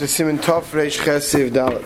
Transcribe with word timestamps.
to 0.00 0.08
Simon 0.08 0.38
Tov 0.38 0.62
Reish 0.70 0.98
Chesiv 0.98 1.50
Dalet. 1.50 1.84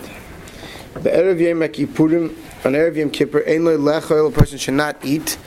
The 1.03 1.09
Erev 1.09 1.37
Yom 1.37 1.59
Kippurim, 1.59 2.33
on 2.65 2.71
Erev 2.71 2.95
Yom 2.95 3.09
Kippur, 3.09 3.43
Ein 3.45 3.65
Lo 3.65 3.77
Lechol, 3.77 4.29
a 4.29 4.31
person 4.31 4.57
should 4.57 4.75
not 4.75 5.03
eat 5.03 5.37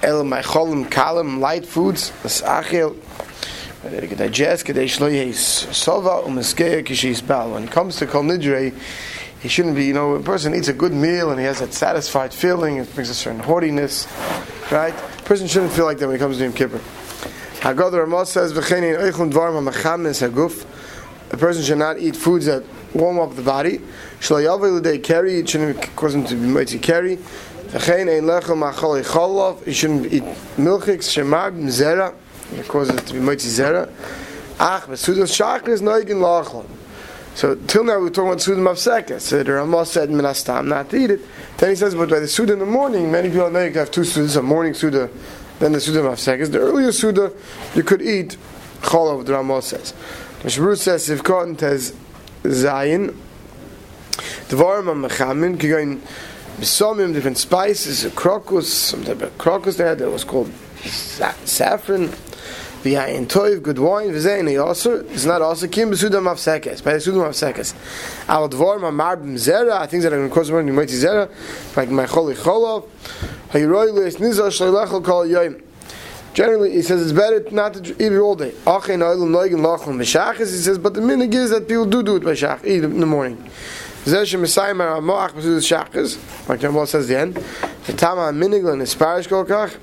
El 0.00 0.22
Maicholim 0.22 0.88
Kalim, 0.88 1.40
light 1.40 1.66
foods, 1.66 2.12
As 2.22 2.40
Achel, 2.42 2.94
they 3.82 4.06
can 4.06 4.16
digest, 4.16 4.64
Kadei 4.64 4.84
Shlo 4.84 5.10
Yeis 5.10 5.66
Sova, 5.72 6.24
Umeskeya 6.24 6.86
Kishis. 6.86 7.20
When 7.52 7.64
it 7.64 7.72
comes 7.72 7.96
to 7.96 8.06
Kol 8.06 8.22
Nidrei, 8.22 8.72
he 9.40 9.48
shouldn't 9.48 9.74
be, 9.74 9.86
you 9.86 9.94
know, 9.94 10.14
a 10.14 10.22
person 10.22 10.54
eats 10.54 10.68
a 10.68 10.72
good 10.72 10.92
meal 10.92 11.32
and 11.32 11.40
he 11.40 11.46
has 11.46 11.58
that 11.58 11.72
satisfied 11.72 12.32
feeling, 12.32 12.76
it 12.76 12.94
brings 12.94 13.10
a 13.10 13.14
certain 13.14 13.40
haughtiness, 13.40 14.06
right? 14.70 14.94
A 14.94 15.22
person 15.22 15.48
shouldn't 15.48 15.72
feel 15.72 15.84
like 15.84 15.98
that 15.98 16.06
when 16.06 16.14
it 16.14 16.20
comes 16.20 16.36
to 16.36 16.44
Yom 16.44 16.52
Kippur. 16.52 16.78
Haggadah 16.78 17.98
Ramah 18.02 18.26
says, 18.26 18.52
V'chein 18.52 18.94
ein 18.94 19.12
Eichum 19.12 19.32
Dvarim 19.32 19.68
HaMachamis 19.68 20.28
HaGuf, 20.30 20.64
a 21.34 21.36
person 21.36 21.62
should 21.62 21.78
not 21.78 21.98
eat 21.98 22.16
foods 22.16 22.46
that 22.46 22.62
warm 22.94 23.18
up 23.18 23.34
the 23.34 23.42
body. 23.42 23.80
Shlo 24.20 25.02
carry, 25.02 25.40
it 25.40 25.48
shouldn't 25.48 25.96
cause 25.96 26.14
him 26.14 26.24
to 26.24 26.34
be 26.36 26.46
mighty 26.46 26.78
carry. 26.78 27.16
He 27.16 27.80
shouldn't 27.80 28.08
eat 30.12 30.22
milchiks, 30.56 31.08
shemar 31.10 31.52
zera, 31.66 32.14
it 32.52 32.68
causes 32.68 32.94
it 32.94 33.06
to 33.08 33.14
be 33.14 33.20
mighty 33.20 33.48
zera. 33.48 33.90
Ach, 34.60 34.84
v'sudos 34.84 35.32
shachris 35.34 35.80
noigin 35.82 36.20
la'achol. 36.20 36.64
So 37.34 37.56
till 37.56 37.82
now 37.82 37.98
we 37.98 38.06
are 38.06 38.10
talking 38.10 38.28
about 38.28 38.40
Suda 38.40 38.60
Mavseka. 38.60 39.20
So 39.20 39.42
the 39.42 39.54
Ramah 39.54 39.86
said 39.86 40.08
Minastam 40.08 40.68
not 40.68 40.90
to 40.90 40.96
eat 40.96 41.10
it. 41.10 41.20
Then 41.58 41.70
he 41.70 41.74
says, 41.76 41.96
but 41.96 42.08
by 42.08 42.20
the 42.20 42.28
Suda 42.28 42.52
in 42.52 42.60
the 42.60 42.66
morning, 42.66 43.10
many 43.10 43.28
people 43.28 43.50
know 43.50 43.64
you 43.64 43.70
can 43.70 43.80
have 43.80 43.90
two 43.90 44.02
Sudas, 44.02 44.36
a 44.36 44.42
morning 44.42 44.72
Suda, 44.72 45.10
then 45.58 45.72
the 45.72 45.80
Suda 45.80 46.02
Mavseka. 46.02 46.48
The 46.48 46.60
earlier 46.60 46.92
Suda, 46.92 47.32
you 47.74 47.82
could 47.82 48.02
eat 48.02 48.36
Cholov, 48.82 49.24
the 49.26 49.32
Ramah 49.32 49.62
says. 49.62 49.94
If 50.46 51.22
cotton 51.22 51.56
has 51.56 51.92
Zayin, 52.42 53.16
Dvarim 54.50 55.08
HaMechamin, 55.08 55.56
Kigain 55.56 56.00
Besomim, 56.58 57.14
different 57.14 57.38
spices, 57.38 58.04
crocus, 58.14 58.70
some 58.70 59.04
type 59.04 59.22
of 59.22 59.38
crocus 59.38 59.78
there 59.78 59.94
that 59.94 60.10
was 60.10 60.22
called 60.22 60.52
saffron, 60.82 62.08
V'yayin 62.82 63.26
toiv, 63.26 63.62
good 63.62 63.78
wine, 63.78 64.10
v'zein 64.10 64.62
also, 64.62 65.02
it's 65.06 65.24
not 65.24 65.40
also 65.40 65.66
kim 65.66 65.90
b'suda 65.90 66.20
mafsekes, 66.20 66.84
by 66.84 66.92
the 66.92 67.00
suda 67.00 67.16
mafsekes. 67.20 67.72
Al 68.28 68.46
dvar 68.50 68.78
mamar 68.78 69.16
b'm 69.16 69.36
zera, 69.36 69.88
things 69.88 70.02
that 70.02 70.12
are 70.12 70.16
going 70.16 70.28
to 70.28 70.34
cause 70.34 70.50
more 70.50 70.62
than 70.62 70.76
zera, 70.76 71.30
like 71.74 71.88
my 71.88 72.04
choli 72.04 72.34
cholov, 72.34 72.86
hayroi 73.48 73.94
leis 73.94 74.16
nizah 74.16 74.48
shleilechol 74.50 75.02
kol 75.02 75.24
yoyim. 75.24 75.62
Generally, 76.34 76.72
he 76.72 76.82
says 76.82 77.00
it's 77.00 77.12
better 77.12 77.48
not 77.52 77.74
to 77.74 77.92
eat 77.92 78.12
it 78.12 78.18
all 78.18 78.34
day. 78.34 78.50
Achein 78.66 78.98
oilam 78.98 79.30
noigin 79.30 79.60
lachon 79.60 79.96
b'shachas, 79.96 80.38
he 80.38 80.58
says, 80.58 80.78
but 80.78 80.92
the 80.92 81.00
minig 81.00 81.32
is 81.32 81.50
that 81.50 81.68
people 81.68 81.86
do 81.86 82.02
do 82.02 82.16
it 82.16 82.24
by 82.24 82.32
shach, 82.32 82.64
eat 82.64 82.82
in 82.82 82.98
the 82.98 83.06
morning. 83.06 83.36
Zeh 84.04 84.22
shemesayim 84.22 84.80
ar 84.80 85.00
moach 85.00 85.30
b'suda 85.30 85.86
shachas, 85.88 86.48
like 86.48 86.60
Jambal 86.60 86.88
says 86.88 87.06
the 87.06 87.16
end, 87.16 87.34
the 87.86 87.92
tama 87.92 88.36
minig 88.36 88.64
lan 88.64 88.80
isparish 88.80 89.28
kol 89.28 89.44
kach, 89.44 89.78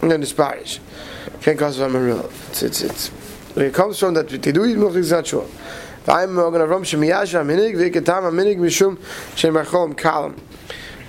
and 0.00 0.10
then 0.10 0.22
isparish 0.22 0.78
can't 1.40 1.58
cause 1.58 1.78
a 1.78 1.88
real. 1.88 2.30
It's, 2.50 2.62
it's, 2.62 2.82
it's, 2.82 3.10
it 3.56 3.74
comes 3.74 3.98
from 3.98 4.14
that 4.14 4.28
they 4.28 4.52
do 4.52 4.64
eat 4.64 4.76
milk 4.76 4.94
is 4.94 5.10
not 5.10 5.26
sure. 5.26 5.48
I'm 6.06 6.34
going 6.34 6.60
to 6.60 6.66
rum 6.66 6.84
shemiyasha 6.84 7.44
minig 7.44 7.74
v'iketam 7.74 8.30
minig 8.32 8.58
mishum 8.58 8.98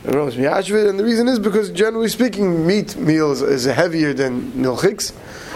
shemachom 0.04 0.32
kalam. 0.32 0.90
And 0.90 1.00
the 1.00 1.04
reason 1.04 1.28
is 1.28 1.40
because 1.40 1.70
generally 1.72 2.10
speaking, 2.10 2.66
meat 2.66 2.96
meals 2.96 3.42
is 3.42 3.66
heavier 3.66 4.14
than 4.14 4.52
milchiks. 4.54 5.14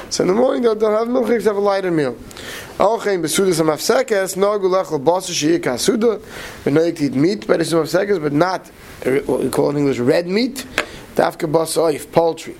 So 0.09 0.23
in 0.23 0.27
the 0.27 0.33
morning 0.33 0.61
they'll, 0.61 0.75
they'll 0.75 0.97
have 0.97 1.07
milchiks, 1.07 1.43
have 1.43 1.55
a 1.55 1.59
lighter 1.59 1.91
meal. 1.91 2.15
Alchein 2.77 3.21
besudas 3.21 3.59
amafsekes 3.59 4.35
nagu 4.35 4.69
lechol 4.69 5.03
basa 5.03 5.31
sheyik 5.31 5.79
suda. 5.79 6.19
We 6.63 6.71
know 6.71 6.83
you 6.83 6.93
eat 6.99 7.13
meat 7.13 7.47
by 7.47 7.57
the 7.57 7.63
amafsekes, 7.63 8.21
but 8.21 8.33
not 8.33 8.67
what 9.25 9.41
we 9.41 9.49
call 9.49 9.71
in 9.71 9.77
English 9.77 9.99
red 9.99 10.27
meat. 10.27 10.65
Dafka 11.15 11.51
basa 11.51 11.91
oif, 11.91 12.11
poultry. 12.11 12.55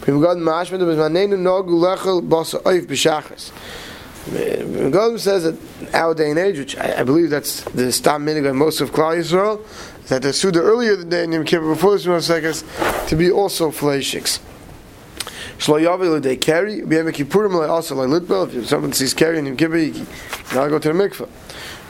Pimgad 0.00 0.36
mashma 0.38 0.78
there 0.78 0.86
was 0.86 0.98
manenu 0.98 1.38
nogu 1.38 1.70
lechel 1.70 2.20
basa 2.28 2.60
oif 2.64 2.86
b'shachas. 2.86 3.50
Pimgad 4.24 5.18
says 5.20 5.44
that 5.44 5.56
our 5.94 6.14
day 6.14 6.30
and 6.30 6.38
age, 6.38 6.58
which 6.58 6.76
I, 6.76 7.00
I 7.00 7.02
believe 7.04 7.30
that's 7.30 7.62
the 7.62 7.90
stam 7.92 8.26
minig 8.26 8.52
most 8.54 8.80
of 8.80 8.90
Klal 8.90 9.16
Yisrael, 9.16 9.64
that 10.08 10.22
the 10.22 10.32
Suda 10.32 10.60
earlier 10.60 10.96
the 10.96 11.04
day 11.04 11.24
in 11.24 11.32
Yom 11.32 11.44
Kippur 11.44 11.74
before 11.74 11.98
the 11.98 12.20
seconds 12.20 12.64
to 13.08 13.16
be 13.16 13.30
also 13.30 13.70
fleishiks. 13.70 14.40
Shlo 15.58 16.22
they 16.22 16.36
carry. 16.36 16.80
B'yem 16.80 17.12
Kippurim 17.12 17.68
also 17.68 17.94
like 17.94 18.08
litbel. 18.08 18.52
If 18.52 18.68
someone 18.68 18.92
sees 18.92 19.14
carry 19.14 19.38
in 19.38 19.46
Yom 19.46 19.56
Kippur, 19.56 19.76
you 19.76 20.06
now 20.54 20.68
go 20.68 20.78
to 20.78 20.92
the 20.92 20.94
mikveh. 20.94 21.28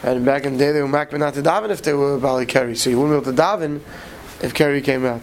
And 0.02 0.24
back 0.24 0.44
in 0.44 0.54
the 0.54 0.58
day, 0.58 0.72
they 0.72 0.82
were 0.82 0.88
makbid 0.88 1.18
not 1.18 1.34
to 1.34 1.42
daven 1.42 1.70
if 1.70 1.82
they 1.82 1.94
were 1.94 2.18
bali 2.18 2.44
carry. 2.44 2.74
So 2.74 2.90
you 2.90 3.00
wouldn't 3.00 3.24
be 3.24 3.30
able 3.30 3.36
to 3.36 3.42
daven 3.42 3.80
if 4.42 4.52
carry 4.52 4.82
came 4.82 5.06
out. 5.06 5.20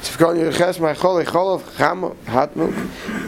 if 0.00 0.16
Sifkon 0.16 0.36
Yerches 0.38 0.80
my 0.80 0.94
chol 0.94 1.24
echolov 1.24 1.76
cham 1.76 2.02
hatmu 2.26 2.72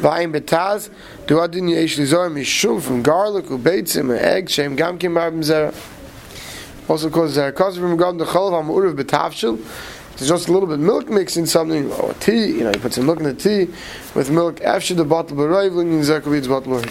v'ayim 0.00 0.32
betaz 0.32 0.88
do 1.26 1.40
adin 1.40 1.68
yesh 1.68 1.98
lizor 1.98 2.30
mishum 2.30 2.80
from 2.80 3.02
garlic 3.02 3.46
ubeitzim 3.46 4.10
and 4.10 4.20
egg 4.20 4.48
shem 4.48 4.76
gam 4.76 4.96
kim 4.98 5.14
bar 5.14 5.30
b'zera 5.32 5.74
also 6.88 7.10
causes 7.10 7.36
zera 7.36 7.54
causes 7.54 7.78
from 7.78 7.96
garden 7.96 8.18
the 8.18 8.24
chol 8.24 8.58
am 8.58 8.68
urev 8.68 8.94
betavshil 8.96 9.58
there's 10.16 10.28
just 10.28 10.48
a 10.48 10.52
little 10.52 10.68
bit 10.68 10.78
milk 10.78 11.08
mixed 11.08 11.36
in 11.36 11.46
something 11.46 11.90
or 11.92 12.12
tea 12.14 12.46
you 12.46 12.64
know 12.64 12.70
you 12.70 12.80
put 12.80 12.92
some 12.92 13.06
milk 13.06 13.18
in 13.18 13.24
the 13.24 13.34
tea 13.34 13.72
with 14.14 14.30
milk 14.30 14.60
after 14.62 14.94
the 14.94 15.04
bottle 15.04 15.36
b'rayv 15.36 15.80
in 15.80 16.00
zerkovitz 16.00 16.48
bottle 16.48 16.82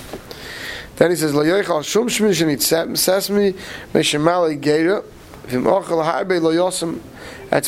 then 0.98 1.10
he 1.10 1.16
says 1.16 1.34
lo 1.34 1.44
yoichal 1.44 1.84
shum 1.84 2.08
shmish 2.08 2.42
and 2.42 2.52
it's 2.52 2.68
sesame 2.68 3.54
meshemalei 3.94 4.60
geira 4.60 5.04
v'im 5.48 5.64
ochel 5.64 6.04
harbe 6.04 6.42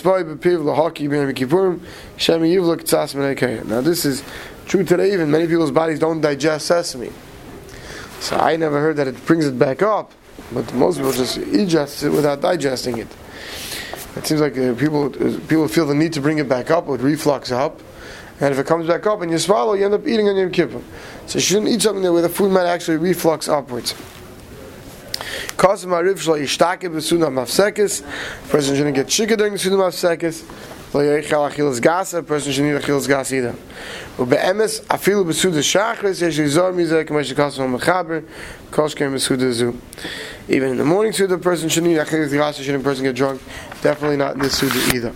why 0.05 0.23
people 0.35 0.65
the 0.65 0.75
hockey 0.75 1.07
ben 1.07 1.33
kippurim 1.33 1.79
shemi 2.17 2.55
yivlok 2.55 2.83
tzas 2.83 3.15
menekayim. 3.15 3.65
Now 3.65 3.81
this 3.81 4.05
is 4.05 4.23
true 4.65 4.83
today. 4.85 5.11
Even 5.13 5.29
many 5.29 5.45
people's 5.45 5.71
bodies 5.71 5.99
don't 5.99 6.21
digest 6.21 6.67
sesame. 6.67 7.11
So 8.21 8.37
I 8.37 8.55
never 8.55 8.79
heard 8.79 8.95
that 8.95 9.07
it 9.07 9.25
brings 9.25 9.45
it 9.45 9.59
back 9.59 9.81
up, 9.81 10.13
but 10.51 10.73
most 10.73 10.97
people 10.97 11.11
just 11.11 11.37
ingest 11.37 12.03
it 12.03 12.09
without 12.09 12.41
digesting 12.41 12.97
it. 12.97 13.07
It 14.15 14.27
seems 14.27 14.41
like 14.41 14.57
uh, 14.57 14.73
people 14.75 15.05
uh, 15.05 15.39
people 15.47 15.67
feel 15.67 15.87
the 15.87 15.95
need 15.95 16.13
to 16.13 16.21
bring 16.21 16.37
it 16.37 16.47
back 16.47 16.69
up 16.69 16.85
with 16.85 17.01
reflux 17.01 17.51
up, 17.51 17.81
and 18.39 18.53
if 18.53 18.59
it 18.59 18.67
comes 18.67 18.87
back 18.87 19.05
up 19.07 19.21
and 19.21 19.31
you 19.31 19.39
swallow, 19.39 19.73
you 19.73 19.85
end 19.85 19.93
up 19.93 20.07
eating 20.07 20.29
on 20.29 20.35
Yom 20.35 20.51
Kippur. 20.51 20.81
So 21.25 21.37
you 21.37 21.41
shouldn't 21.41 21.69
eat 21.69 21.81
something 21.81 22.03
there 22.03 22.13
where 22.13 22.21
the 22.21 22.29
food 22.29 22.51
might 22.51 22.65
actually 22.65 22.97
reflux 22.97 23.47
upwards. 23.47 23.95
Person 28.49 28.75
shouldn't 28.75 28.95
get 28.95 29.07
shika 29.07 29.37
during 29.37 29.53
the 29.53 29.59
Suda 29.59 29.77
Mafsekis. 29.77 30.43
A 30.95 32.23
person 32.23 32.51
shouldn't 32.51 32.83
eat 32.83 32.87
achilas 32.87 33.07
gasa 33.07 33.33
either. 33.33 33.55
Ube'emes, 34.17 34.81
afilu 34.85 35.25
besuda 35.25 35.63
shachris, 35.63 36.21
yesh 36.21 36.37
yizor 36.37 36.71
mizeh, 36.71 37.03
k'mesh 37.03 37.33
yikasim 37.33 37.75
mechaber, 37.75 38.23
koshkem 38.69 39.11
besuda 39.11 39.51
zu. 39.51 39.75
Even 40.47 40.69
in 40.69 40.77
the 40.77 40.85
morning 40.85 41.11
Suda, 41.11 41.39
person 41.39 41.67
shouldn't 41.67 41.93
eat 41.93 41.97
achilas 41.97 42.29
gasa, 42.29 42.61
shouldn't 42.61 42.83
a 42.83 42.83
person 42.83 43.05
get 43.05 43.15
drunk. 43.15 43.41
Definitely 43.81 44.17
not 44.17 44.35
in 44.35 44.41
this 44.41 44.55
Suda 44.55 44.95
either. 44.95 45.13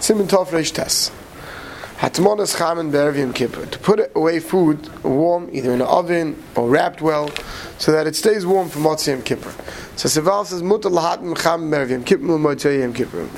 Simon 0.00 0.26
Tov 0.26 0.48
Reish 0.48 0.72
Tess. 0.72 1.10
Hatmonas 1.98 2.56
chamen 2.56 2.90
be'erev 2.90 3.18
Yom 3.18 3.34
Kippur. 3.34 3.66
To 3.66 3.78
put 3.78 4.10
away 4.14 4.40
food 4.40 4.88
warm, 5.04 5.50
either 5.52 5.74
in 5.74 5.82
an 5.82 5.86
oven 5.86 6.42
or 6.54 6.70
wrapped 6.70 7.02
well, 7.02 7.30
so 7.76 7.92
that 7.92 8.06
it 8.06 8.16
stays 8.16 8.46
warm 8.46 8.70
for 8.70 8.78
Motzei 8.78 9.08
Yom 9.08 9.22
Kippur. 9.22 9.52
So 9.96 10.08
Seval 10.08 10.46
says, 10.46 10.62
Mutar 10.62 10.90
lahatim 10.90 11.36
chamen 11.36 11.70
be'erev 11.70 11.90
Yom 11.90 12.04
Kippur 12.04 12.38
motzei 12.38 12.80
Yom 12.80 12.94
Kippur. 12.94 13.28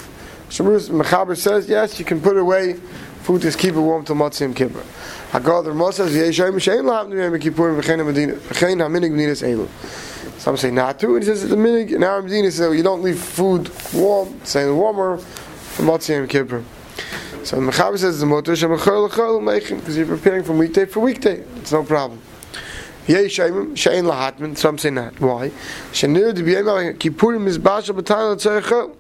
Shemurus 0.49 0.89
Mechaber 0.91 1.37
says, 1.37 1.69
yes, 1.69 1.99
you 1.99 2.05
can 2.05 2.21
put 2.21 2.37
away 2.37 2.75
food 3.23 3.43
to 3.43 3.51
keep 3.53 3.75
it 3.75 3.81
warm 3.81 4.05
till 4.05 4.17
Motzei 4.17 4.41
Yom 4.43 4.55
Kippur. 4.55 4.83
The 5.33 5.41
Ramah 5.41 5.93
says, 5.93 6.15
Yeshayim 6.15 6.59
she'en 6.61 6.85
lahatim 6.85 7.23
Yom 7.23 7.39
Kippur 7.39 7.75
v'chein 7.75 7.99
ha-minig 8.81 9.13
b'nidas 9.13 9.43
elu. 9.43 9.69
Some 10.39 10.57
say 10.57 10.71
not 10.71 10.99
to, 11.01 11.17
and 11.17 11.23
he 11.23 11.27
says 11.27 11.47
the 11.49 11.57
minig 11.57 11.93
in 11.93 12.03
our 12.03 12.23
Medina 12.23 12.51
says 12.51 12.75
you 12.75 12.83
don't 12.83 13.03
leave 13.03 13.19
food 13.19 13.71
warm, 13.93 14.41
saying 14.45 14.75
warmer 14.75 15.19
for 15.19 15.83
Motzei 15.83 16.17
Yom 16.17 16.29
Kippur. 16.29 16.65
So 17.45 17.57
the 17.61 17.71
Mechaber 17.71 17.99
says 17.99 18.19
the 18.19 18.27
motor 18.27 18.53
shemachol 18.53 19.09
lechol 19.09 19.41
meichin 19.43 19.79
because 19.81 19.97
you're 19.97 20.07
preparing 20.07 20.43
from 20.45 20.57
weekday 20.59 20.87
for 20.87 21.01
weekday. 21.01 21.45
It's 21.57 21.73
no 21.73 21.83
problem. 21.83 22.21
Yei 23.09 23.25
sheimim 23.25 23.73
shein 23.73 24.05
lahatmin. 24.05 24.55
Some 24.57 24.77
say 24.77 24.91
not. 24.91 25.19
Why? 25.19 25.51
Shenir 25.93 26.35
de 26.35 26.43
kippurim 26.43 27.47
is 27.47 27.57
basha 27.57 27.95
b'tayil 27.95 28.37
tzeichel. 28.37 28.95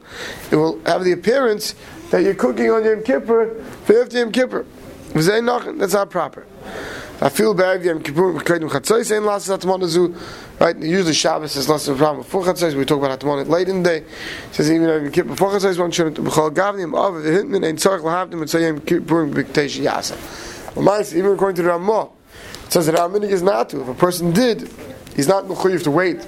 It 0.51 0.57
will 0.57 0.81
have 0.87 1.05
the 1.05 1.13
appearance 1.13 1.75
that 2.11 2.23
you're 2.23 2.35
cooking 2.35 2.71
on 2.71 2.85
Yom 2.87 3.03
Kippur 3.03 3.63
for 3.85 4.01
after 4.01 4.19
Yom 4.19 4.33
Kippur. 4.33 4.65
That's 5.13 5.93
not 5.93 6.09
proper. 6.09 6.47
I 7.21 7.29
feel 7.29 7.53
bad 7.53 7.85
Yom 7.85 8.03
Kippur. 8.03 8.33
Right? 10.59 10.79
Usually 10.79 11.13
Shabbos 11.13 11.57
is 11.57 11.69
less 11.69 11.87
of 11.87 11.97
a 11.97 11.99
problem. 11.99 12.23
Before 12.23 12.45
chatzos 12.45 12.75
we 12.75 12.87
talk 12.87 12.99
about 13.05 13.21
atmonat 13.21 13.49
late 13.49 13.69
in 13.69 13.83
the 13.83 13.91
day. 13.91 13.99
It 13.99 14.07
says 14.53 14.71
even 14.71 14.89
Yom 14.89 15.11
Kippur 15.11 15.29
before 15.29 15.51
chatzos 15.51 15.79
one 15.79 15.91
shouldn't 15.91 16.17
b'chol 16.17 16.51
gavnim 16.55 16.93
the 17.23 17.29
hitman 17.29 17.63
ein 17.63 17.77
tzarich 17.77 18.01
lahavdim 18.01 18.41
and 18.41 18.49
say 18.49 18.63
Yom 18.67 18.81
Kippur 18.81 19.27
b'kteish 19.27 19.79
yasa. 19.79 20.17
Well, 20.75 21.03
even 21.15 21.33
according 21.33 21.57
to 21.57 21.63
the 21.63 21.69
Ramah, 21.69 22.09
it 22.69 22.73
says 22.73 22.87
that 22.87 22.97
our 22.97 23.25
is 23.25 23.43
not 23.43 23.71
to. 23.71 23.81
If 23.81 23.89
a 23.89 23.95
person 23.95 24.33
did, 24.33 24.71
he's 25.17 25.27
not 25.27 25.45
mechuyev 25.45 25.83
to 25.85 25.91
wait 25.91 26.25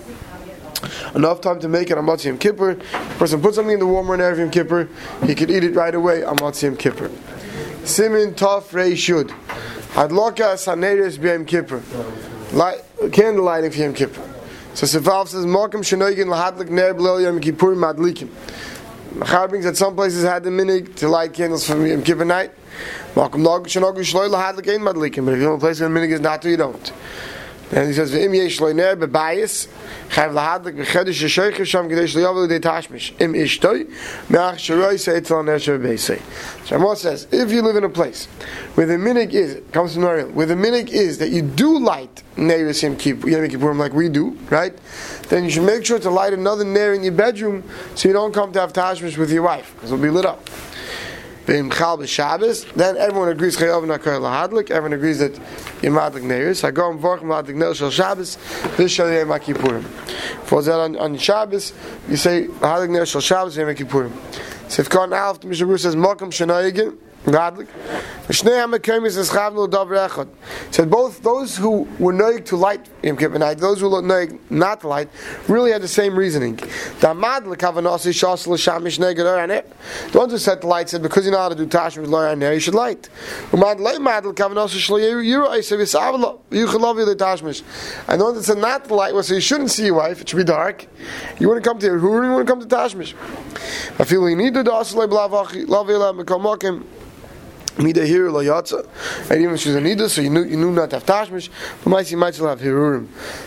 enough 1.14 1.42
time 1.42 1.60
to 1.60 1.68
make 1.68 1.90
it 1.90 1.98
on 1.98 2.06
Yom 2.06 2.38
Kippur. 2.38 2.76
person 3.18 3.42
puts 3.42 3.56
something 3.56 3.74
in 3.74 3.80
the 3.80 3.86
warmer 3.86 4.14
on 4.14 4.20
Erev 4.20 4.38
Yom 4.38 4.50
Kippur, 4.50 4.88
he 5.26 5.34
could 5.34 5.50
eat 5.50 5.64
it 5.64 5.74
right 5.74 5.94
away 5.94 6.22
on 6.22 6.38
Yom 6.38 6.76
Kippur. 6.76 7.10
Simin 7.84 8.32
Tov 8.32 8.72
Rei 8.72 8.94
Shud. 8.94 9.28
Adloka 9.92 10.54
Saneris 10.56 11.18
B'Yom 11.18 11.46
Kippur. 11.46 11.82
Light, 12.56 12.80
candle 13.12 13.44
lighting 13.44 13.70
for 13.70 13.78
Yom 13.78 13.92
Kippur. 13.92 14.26
So 14.72 14.86
Sefal 14.86 15.28
says, 15.28 15.44
Mokum 15.44 15.82
Shenoigin 15.82 16.26
Lahadlik 16.26 16.70
Ner 16.70 16.94
B'Lel 16.94 17.24
Yom 17.24 17.40
Kippur 17.40 17.74
Madlikim. 17.74 18.30
Machar 19.14 19.48
brings 19.48 19.66
that 19.66 19.76
some 19.76 19.94
places 19.94 20.24
had 20.24 20.44
the 20.44 20.50
minig 20.50 20.94
to 20.96 21.08
light 21.08 21.34
candles 21.34 21.66
for 21.66 21.86
Yom 21.86 22.02
Kippur 22.02 22.24
night. 22.24 22.52
Mokum 23.14 23.42
Nog 23.42 23.66
Shenogu 23.66 23.98
Shloi 23.98 24.28
Lahadlik 24.28 24.68
Ein 24.72 24.80
Madlikim. 24.80 25.24
But 25.24 25.34
if 25.34 25.40
you're 25.40 25.50
in 25.50 25.56
a 25.56 25.58
place 25.58 25.80
where 25.80 25.88
the 25.88 25.94
minig 25.94 26.12
is 26.12 26.20
not 26.20 26.44
you 26.44 26.56
don't. 26.56 26.92
And 27.72 27.86
he 27.86 27.94
says, 27.94 28.10
"V'im 28.10 28.34
yesh 28.34 28.58
loiner 28.58 28.96
bebayis, 28.96 29.68
chayv 30.08 30.32
lahadlik 30.32 30.74
v'chedesh 30.84 31.22
yeshoichiv 31.22 31.64
sham 31.66 31.88
kadesh 31.88 32.16
liyavu 32.16 32.48
l'dei 32.48 32.58
tashmish. 32.58 33.12
Im 33.20 33.32
ishtoi, 33.32 33.88
me'ach 34.28 34.56
shiroi 34.56 34.98
say 34.98 35.20
tzal 35.20 35.44
nesher 35.44 35.78
beisei." 35.78 36.20
Shamos 36.66 36.96
says, 36.96 37.28
if 37.30 37.52
you 37.52 37.62
live 37.62 37.76
in 37.76 37.84
a 37.84 37.88
place 37.88 38.26
where 38.74 38.86
the 38.86 38.94
minig 38.94 39.32
is, 39.32 39.60
comes 39.70 39.94
from 39.94 40.02
Ariel, 40.02 40.30
where 40.30 40.46
the 40.46 40.54
minig 40.54 40.88
is 40.88 41.18
that 41.18 41.30
you 41.30 41.42
do 41.42 41.78
light 41.78 42.24
neiris 42.36 42.82
yom 42.82 42.96
kippurim 42.96 43.78
like 43.78 43.92
we 43.92 44.08
do, 44.08 44.36
right? 44.50 44.76
Then 45.28 45.44
you 45.44 45.50
should 45.50 45.62
make 45.62 45.84
sure 45.84 46.00
to 46.00 46.10
light 46.10 46.32
another 46.32 46.64
nair 46.64 46.92
in 46.92 47.04
your 47.04 47.12
bedroom 47.12 47.62
so 47.94 48.08
you 48.08 48.14
don't 48.14 48.34
come 48.34 48.52
to 48.52 48.60
have 48.60 48.72
tashmish 48.72 49.16
with 49.16 49.30
your 49.30 49.44
wife, 49.44 49.74
because 49.76 49.92
it'll 49.92 50.02
be 50.02 50.10
lit 50.10 50.26
up. 50.26 50.44
Chal 51.50 52.06
Shabbos, 52.06 52.64
then 52.76 52.96
everyone 52.96 53.28
agrees 53.28 53.56
Chayav 53.56 53.84
Nakar 53.84 54.20
Lahadlik. 54.20 54.70
Everyone 54.70 54.92
agrees 54.92 55.18
that 55.18 55.36
you're 55.82 55.90
Neiris. 56.22 56.62
And 56.62 56.76
Vorch 56.76 57.22
Madlik 57.22 57.56
Neil 57.56 57.74
Shal 57.74 57.90
Shabbos. 57.90 58.38
This 58.76 58.92
Shal 58.92 59.10
Yom. 59.10 59.82
For 60.44 60.62
that 60.62 60.78
on, 60.78 60.96
on 60.96 61.18
Shabbos, 61.18 61.72
you 62.08 62.16
say 62.16 62.46
Lahadlik 62.46 62.90
Neil 62.90 63.04
Shal 63.04 63.20
Shabbos 63.20 63.56
Yom 63.56 63.66
Kippurim. 63.68 64.12
So 64.70 64.84
Alf, 65.12 65.40
the 65.40 65.48
Mishnah 65.48 65.78
says 65.78 65.96
Malkam 65.96 66.30
Shanayigin. 66.30 66.96
Godlik. 67.24 67.66
Said 70.70 70.90
both 70.90 71.22
those 71.22 71.56
who 71.56 71.88
were 71.98 72.12
noig 72.12 72.44
to 72.46 72.56
light 72.56 72.88
Yom 73.02 73.16
Kippur 73.16 73.38
night, 73.38 73.58
those 73.58 73.80
who 73.80 73.88
were 73.88 74.02
noig 74.02 74.38
not 74.50 74.82
to 74.82 74.88
light, 74.88 75.08
really 75.48 75.72
had 75.72 75.80
the 75.82 75.88
same 75.88 76.14
reasoning. 76.16 76.56
The 76.56 77.14
ones 80.14 80.32
who 80.32 80.38
set 80.38 80.60
the 80.60 80.66
light 80.66 80.88
said 80.90 81.02
because 81.02 81.24
you 81.24 81.30
know 81.32 81.38
how 81.38 81.48
to 81.48 81.54
do 81.54 81.66
tash 81.66 81.96
with 81.96 82.10
loy 82.10 82.30
and 82.30 82.42
you 82.42 82.60
should 82.60 82.74
light. 82.74 83.08
And 83.52 83.62
the 83.62 83.66
ones 88.24 88.36
that 88.36 88.44
said 88.44 88.58
not 88.58 88.84
to 88.84 88.94
light 88.94 89.14
was 89.14 89.28
so 89.28 89.34
you 89.34 89.40
shouldn't 89.40 89.70
see 89.70 89.86
your 89.86 89.94
wife, 89.94 90.20
it 90.20 90.28
should 90.28 90.36
be 90.36 90.44
dark. 90.44 90.86
You 91.38 91.48
wouldn't 91.48 91.64
come 91.64 91.78
to 91.78 91.98
who 91.98 92.22
you 92.22 92.38
to 92.38 92.44
come 92.44 92.60
to 92.60 92.66
tashmish. 92.66 93.14
I 93.98 94.04
feel 94.04 94.28
you 94.28 94.36
need 94.36 94.54
to 94.54 94.62
do 94.62 94.70
Mida 97.80 98.04
here 98.04 98.30
lo 98.30 98.42
yatsa. 98.44 98.86
And 99.30 99.40
even 99.40 99.54
if 99.54 99.60
she's 99.60 99.74
a 99.74 99.80
nida, 99.80 100.08
so 100.08 100.20
you 100.20 100.30
knew 100.30 100.44
you 100.44 100.56
knew 100.56 100.70
not 100.70 100.90
to 100.90 100.96
have 100.96 101.06
tashmish, 101.06 101.48
but 101.82 101.90
might 101.90 102.10
you 102.10 102.16
might 102.16 102.34
still 102.34 102.48
have 102.48 102.60
hirurim. 102.60 103.06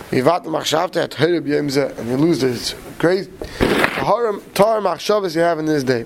Yivat 0.10 0.46
machshavta 0.46 1.04
at 1.04 1.12
hirib 1.12 1.46
yemze, 1.46 1.98
and 1.98 2.10
you 2.10 2.18
lose 2.18 2.42
this 2.42 2.74
great 2.98 3.30
haram 3.60 4.42
tar 4.54 4.80
machshavas 4.80 5.36
you 5.36 5.42
have 5.42 5.60
in 5.60 5.66
this 5.66 5.84
day. 5.84 6.06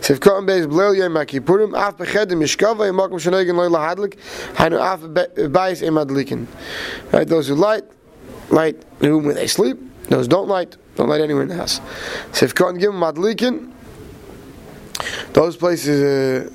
Sif 0.00 0.20
kam 0.20 0.46
beis 0.46 0.68
blel 0.68 0.94
yem 0.94 1.12
makipurim 1.12 1.76
af 1.76 1.98
bechedim 1.98 2.38
mishkava 2.42 2.86
yem 2.86 2.96
makom 2.96 3.20
shenegen 3.20 3.56
lo 3.56 3.68
lahadlik 3.68 4.16
hainu 4.54 4.80
af 4.80 5.00
beis 5.00 5.82
emadlikin. 5.82 6.46
Right, 7.12 7.28
those 7.28 7.48
who 7.48 7.56
light, 7.56 7.84
light 8.48 8.82
the 9.00 9.10
room 9.10 9.24
where 9.24 9.34
they 9.34 9.48
sleep. 9.48 9.78
Those 10.08 10.28
don't 10.28 10.48
light, 10.48 10.76
don't 10.96 11.08
light 11.08 11.20
anywhere 11.20 11.42
in 11.42 11.48
the 11.48 11.56
house. 11.56 11.80
Sif 12.32 12.54
kam 12.54 12.78
give 12.78 12.92
madlikin. 12.92 13.70
Those 15.34 15.56
places. 15.56 16.48
Uh, 16.48 16.50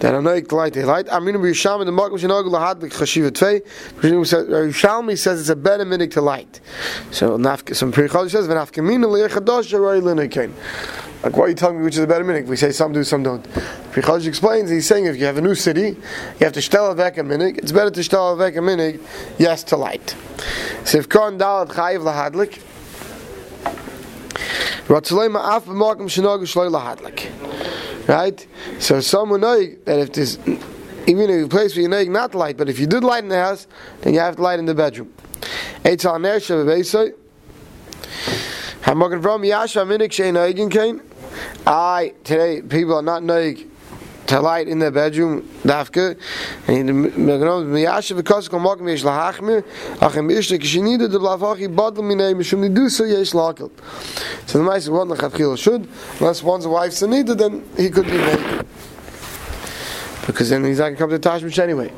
that 0.00 0.14
are 0.14 0.20
noik 0.20 0.52
light 0.52 0.72
they 0.74 0.84
light. 0.84 1.12
I 1.12 1.18
mean, 1.18 1.34
Yisham 1.36 1.84
the 1.84 1.90
Makom 1.90 2.18
Shenogel 2.18 2.50
Lahad 2.50 2.80
Chashiva 2.80 3.30
Tvei. 3.30 3.62
Yishalmi 4.00 5.12
uh, 5.12 5.16
says 5.16 5.40
it's 5.40 5.48
a 5.48 5.56
better 5.56 5.84
minute 5.84 6.12
to 6.12 6.20
light. 6.20 6.60
So 7.10 7.36
some 7.72 7.92
Pri 7.92 8.08
Chodesh 8.08 8.30
says 8.30 8.48
V'nafkamina 8.48 9.06
Le'echadosh 9.06 9.72
Aroi 9.72 10.00
Linekain. 10.00 10.52
Like, 11.24 11.36
why 11.36 11.46
are 11.46 11.48
you 11.48 11.54
telling 11.56 11.78
me 11.78 11.84
which 11.84 11.96
is 11.96 12.04
a 12.04 12.06
better 12.06 12.22
minute? 12.22 12.46
We 12.46 12.56
say 12.56 12.70
some 12.70 12.92
do, 12.92 13.02
some 13.02 13.24
don't. 13.24 13.42
Pri 13.90 14.02
Chodesh 14.02 14.26
explains, 14.26 14.70
he's 14.70 14.86
saying 14.86 15.06
if 15.06 15.16
you 15.16 15.24
have 15.26 15.36
a 15.36 15.40
new 15.40 15.56
city, 15.56 15.88
you 15.88 15.96
have 16.40 16.52
to 16.52 16.60
shtel 16.60 16.94
avek 16.94 17.18
a 17.18 17.24
minute. 17.24 17.58
It's 17.58 17.72
better 17.72 17.90
to 17.90 18.00
shtel 18.00 18.36
avek 18.36 18.56
a 18.56 18.62
minute, 18.62 19.00
yes, 19.36 19.64
to 19.64 19.76
light. 19.76 20.14
So 20.84 20.98
if 20.98 21.08
Kon 21.08 21.38
Dalat 21.38 21.70
Chayiv 21.70 22.02
Lahadlik, 22.02 22.62
Ratzalei 24.86 25.28
Ma'af 25.28 25.64
B'Makom 25.64 26.06
Shenogel 26.06 26.42
Shloi 26.42 26.70
Lahadlik. 26.70 27.77
Right? 28.08 28.46
So 28.78 29.00
someone 29.00 29.42
know 29.42 29.66
that 29.84 29.98
if 29.98 30.12
this, 30.12 30.38
even 31.06 31.28
if 31.28 31.44
a 31.44 31.48
place 31.48 31.74
where 31.76 31.82
you 31.82 31.88
know 31.88 32.02
not 32.04 32.34
light, 32.34 32.56
but 32.56 32.70
if 32.70 32.78
you 32.78 32.86
did 32.86 33.04
light 33.04 33.22
in 33.22 33.28
the 33.28 33.36
house, 33.36 33.66
then 34.00 34.14
you 34.14 34.20
have 34.20 34.36
to 34.36 34.42
light 34.42 34.58
in 34.58 34.64
the 34.64 34.74
bedroom. 34.74 35.12
Eitz 35.84 36.06
al 36.06 36.18
ner 36.18 36.40
sheva 36.40 36.64
beisai. 36.64 37.12
Hamogen 38.82 39.20
from 39.20 39.44
yasha 39.44 39.80
minik 39.80 40.08
shein 40.08 40.34
noigin 40.34 40.70
kain. 40.70 41.02
I 41.66 42.14
today 42.24 42.62
people 42.62 42.96
are 42.96 43.02
not 43.02 43.22
noig 43.22 43.68
to 44.28 44.40
light 44.40 44.68
in 44.68 44.78
the 44.78 44.90
bedroom 44.90 45.42
dafke 45.64 46.16
and 46.66 47.16
mir 47.16 47.38
genommen 47.38 47.66
mir 47.66 47.84
yasha 47.84 48.14
because 48.14 48.48
kom 48.48 48.62
morgen 48.62 48.84
mir 48.84 48.96
schlach 48.96 49.40
mir 49.40 49.64
ach 50.00 50.16
im 50.16 50.28
ist 50.28 50.50
ich 50.50 50.76
nie 50.76 50.98
de 50.98 51.08
blavach 51.08 51.58
badl 51.74 52.02
mir 52.02 52.16
nehmen 52.16 52.44
schon 52.44 52.74
du 52.74 52.88
so 52.90 53.04
yes 53.04 53.32
lakelt 53.32 53.72
so 54.46 54.58
the 54.58 54.64
mice 54.64 54.88
one 54.88 55.08
hat 55.16 55.34
gil 55.34 55.56
should 55.56 55.88
unless 56.20 56.42
one's 56.42 56.66
wife 56.66 56.92
so 56.92 57.06
need 57.06 57.26
then 57.26 57.64
he 57.76 57.88
could 57.88 58.06
be 58.06 58.18
made 58.18 58.64
because 60.26 60.50
then 60.50 60.62
he's 60.62 60.78
like 60.78 60.98
come 60.98 61.08
to 61.08 61.18
tashmish 61.18 61.58
anyway 61.58 61.90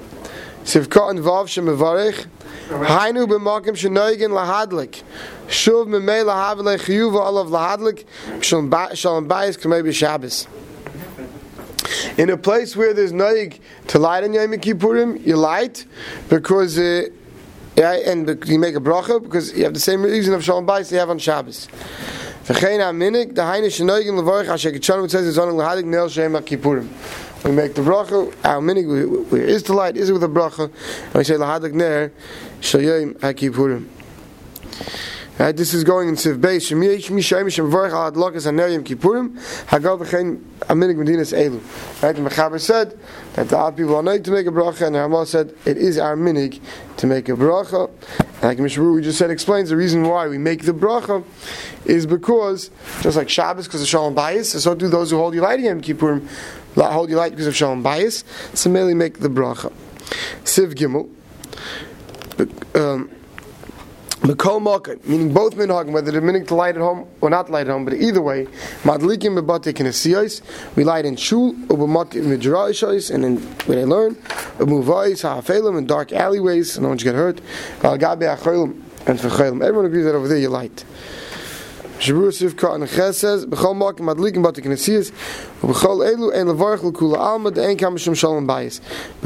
got 0.89 1.11
involved 1.11 1.51
shem 1.51 1.67
varich 1.67 2.27
Hainu 2.71 3.27
b'makim 3.27 3.75
shenoigin 3.75 4.31
lahadlik. 4.31 5.03
Shuv 5.49 5.89
memei 5.89 6.23
lahavle 6.25 6.79
chiyuva 6.79 7.27
olav 7.27 7.49
lahadlik. 7.49 8.05
Shalom 8.41 8.71
bayis 8.71 9.59
k'mei 9.59 9.83
b'shabbos. 9.83 10.47
In 12.17 12.31
a 12.31 12.37
place 12.37 12.77
where 12.77 12.95
there's 12.95 13.13
noig 13.13 13.61
to 13.89 13.99
light 13.99 14.25
on 14.25 14.33
Yom 14.33 14.53
Kippurim, 14.53 15.25
you 15.27 15.37
light 15.37 15.87
because 16.29 16.79
uh, 16.79 17.07
yeah, 17.77 17.93
and 17.93 18.29
you 18.47 18.59
make 18.59 18.75
a 18.75 18.81
bracha 18.81 19.23
because 19.23 19.57
you 19.57 19.65
have 19.65 19.75
the 19.75 19.81
same 19.81 20.03
reason 20.03 20.35
of 20.35 20.45
Shalom 20.45 20.67
Bayis 20.67 20.93
you 20.93 20.99
have 20.99 21.11
on 21.11 21.19
Shabbos. 21.19 21.69
V'chein 22.45 22.81
ha'minik, 22.81 23.35
the 23.35 23.45
haine 23.45 23.65
shenoigin 23.65 24.19
levorich 24.19 24.49
asher 24.49 24.73
kitchonim, 24.73 25.05
it 25.05 25.11
says 25.11 25.27
it's 25.27 25.39
on 25.39 25.51
l'hadik 25.51 25.85
neil 25.85 26.09
shem 26.09 26.33
Kippurim. 26.33 26.89
We 27.45 27.53
make 27.53 27.75
the 27.75 27.81
bracha, 27.81 28.35
our 28.45 28.61
minik, 28.61 29.31
where 29.31 29.43
is 29.43 29.63
the 29.63 29.73
light, 29.73 29.97
is 29.97 30.11
it 30.11 30.13
with 30.13 30.25
a 30.25 30.29
bracha, 30.29 30.65
and 30.65 31.15
we 31.15 31.25
say 31.25 31.37
l'hadik 31.37 31.73
ner 31.73 32.13
shayim 32.61 33.21
ha'kippurim. 33.21 33.87
Right, 35.41 35.57
this 35.57 35.73
is 35.73 35.85
going 35.85 36.11
in 36.11 36.17
Siv 36.17 36.39
Beis. 36.39 36.69
Shem 36.69 36.83
Yesh 36.83 37.11
Mi 37.11 37.23
Shem 37.23 37.47
Vorach 37.49 37.93
Al 37.93 38.13
Adlokas 38.13 38.45
Haner 38.45 38.71
Yom 38.75 38.85
Kippurim 38.85 39.41
Hagal 39.69 39.99
V'chein 39.99 40.39
Aminik 40.69 40.97
Medinas. 40.97 41.33
Right, 42.03 42.15
the 42.15 42.21
Mechaber 42.21 42.61
said 42.61 43.01
that 43.37 43.49
the 43.49 43.57
other 43.57 43.75
people 43.75 43.97
are 43.97 44.03
not 44.03 44.23
to 44.23 44.31
make 44.33 44.47
a 44.47 44.51
bracha, 44.51 44.89
and 44.89 44.97
Ramah 44.97 45.25
said 45.25 45.55
it 45.65 45.79
is 45.79 45.97
our 45.97 46.15
minig 46.15 46.61
to 46.99 47.07
make 47.07 47.31
a 47.31 47.33
bracha. 47.33 47.91
Like 48.43 48.59
Mishru, 48.59 48.95
we 48.95 49.01
just 49.01 49.17
said, 49.17 49.31
explains 49.31 49.71
the 49.71 49.79
reason 49.79 50.07
why 50.07 50.29
we 50.29 50.37
make 50.37 50.67
the 50.67 50.73
bracha 50.73 51.25
is 51.87 52.05
because 52.05 52.71
just 53.01 53.17
like 53.17 53.31
Shabbos 53.31 53.67
because 53.67 53.81
of 53.81 53.89
Shalom 53.89 54.15
Bayis, 54.15 54.61
so 54.61 54.75
do 54.75 54.89
those 54.89 55.11
who 55.11 55.17
hold 55.17 55.33
you 55.33 55.41
light 55.41 55.61
Yom 55.61 55.81
Kippurim 55.81 56.29
hold 56.77 57.09
you 57.09 57.17
light 57.17 57.31
because 57.31 57.47
of 57.47 57.57
Shalom 57.57 57.83
Bayis. 57.83 58.25
So 58.55 58.69
merely 58.69 58.93
make 58.93 59.21
the 59.21 59.31
bracha. 59.31 59.73
Siv 60.45 60.75
Gimel. 60.75 61.09
Um, 62.75 63.11
Mekol 64.21 64.61
Mokim, 64.61 65.03
meaning 65.07 65.33
both 65.33 65.55
minhagim, 65.57 65.93
whether 65.93 66.11
they're 66.11 66.21
meaning 66.21 66.45
to 66.45 66.55
light 66.55 66.75
at 66.77 66.83
home 66.83 67.09
or 67.23 67.31
not 67.31 67.49
light 67.49 67.67
at 67.67 67.73
home, 67.73 67.87
but 67.87 67.95
either 67.95 68.21
way, 68.21 68.45
Madlikim 68.83 69.41
bebate 69.41 69.73
kinesiyos, 69.73 70.43
we 70.77 70.85
light 70.85 71.07
in 71.07 71.17
shul, 71.17 71.55
ubemokim 71.55 72.27
midrashos, 72.27 73.11
and 73.11 73.25
then 73.25 73.37
when 73.65 73.79
they 73.79 73.85
learn, 73.87 74.15
umuvais 74.59 75.23
ha'afelim, 75.23 75.79
in 75.79 75.87
dark 75.87 76.13
alleyways, 76.13 76.73
so 76.73 76.83
no 76.83 76.89
one 76.89 76.99
should 76.99 77.05
get 77.05 77.15
hurt, 77.15 77.41
al 77.83 77.97
gabe 77.97 78.21
acholim, 78.21 78.83
and 79.07 79.19
for. 79.19 79.29
Everyone 79.43 79.87
agrees 79.87 80.05
that 80.05 80.15
over 80.15 80.29
there 80.29 80.37
you 80.37 80.51
light. 80.51 80.85
But 82.01 82.09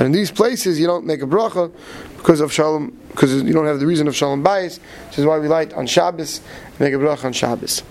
in 0.06 0.12
these 0.12 0.30
places 0.32 0.80
you 0.80 0.86
don't 0.88 1.06
make 1.06 1.22
a 1.22 1.26
bracha 1.26 1.72
because 2.16 2.40
of 2.40 2.52
Shalom, 2.52 2.98
because 3.10 3.42
you 3.42 3.52
don't 3.52 3.66
have 3.66 3.78
the 3.78 3.86
reason 3.86 4.08
of 4.08 4.16
Shalom 4.16 4.42
Bayis, 4.42 4.80
which 5.06 5.20
is 5.20 5.24
why 5.24 5.38
we 5.38 5.46
light 5.46 5.72
on 5.74 5.86
Shabbos, 5.86 6.40
make 6.80 6.92
a 6.92 6.96
bracha 6.96 7.26
on 7.26 7.32
Shabbos. 7.32 7.84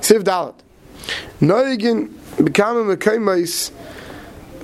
Siv 0.00 0.22
Dalet. 0.22 0.54
Noigin 1.42 2.08
B'kamim 2.36 2.96
Mekayimais, 2.96 3.72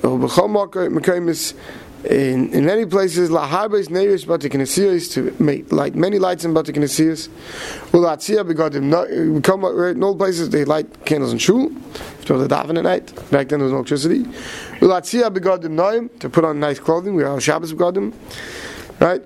B'chol 0.01 0.49
Mokim 0.49 0.97
Mekayimais, 0.97 1.53
in, 2.03 2.51
in 2.51 2.65
many 2.65 2.85
places, 2.85 3.29
La 3.29 3.47
laharbes 3.47 3.87
neiris 3.89 4.25
batikinesias 4.25 5.13
to 5.13 5.43
make 5.43 5.71
light 5.71 5.93
many 5.93 6.17
lights 6.17 6.43
in 6.43 6.53
batikinesias. 6.53 7.27
Ulatzia 7.91 8.43
begodim. 8.43 9.35
We 9.35 9.41
come 9.41 9.65
in 9.65 10.03
all 10.03 10.15
places 10.15 10.49
they 10.49 10.65
light 10.65 11.05
candles 11.05 11.31
in 11.31 11.37
shul. 11.37 11.71
To 12.25 12.37
the 12.37 12.47
daven 12.47 12.77
at 12.77 12.83
night. 12.83 13.15
Back 13.29 13.49
then 13.49 13.59
there 13.59 13.65
was 13.65 13.71
no 13.71 13.77
electricity. 13.77 14.23
Ulatzia 14.79 15.29
begodim 15.29 15.75
noim 15.75 16.19
to 16.19 16.29
put 16.29 16.43
on 16.43 16.59
nice 16.59 16.79
clothing. 16.79 17.13
We 17.13 17.23
have 17.23 17.43
Shabbos 17.43 17.73
begodim, 17.73 18.13
right? 18.99 19.21